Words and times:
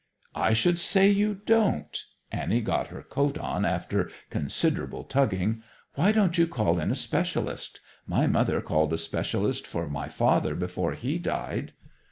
"I 0.33 0.53
should 0.53 0.79
say 0.79 1.11
you 1.11 1.41
don't!" 1.45 2.03
Annie 2.31 2.61
got 2.61 2.87
her 2.87 3.03
coat 3.03 3.37
on 3.37 3.65
after 3.65 4.09
considerable 4.31 5.03
tugging. 5.03 5.61
"Why 5.93 6.11
don't 6.11 6.39
you 6.39 6.47
call 6.47 6.79
in 6.79 6.89
a 6.89 6.95
specialist? 6.95 7.81
My 8.07 8.25
mother 8.25 8.61
called 8.61 8.93
a 8.93 8.97
specialist 8.97 9.67
for 9.67 9.87
my 9.87 10.07
father 10.09 10.55
before 10.55 10.93
he 10.93 11.19
died." 11.19 11.73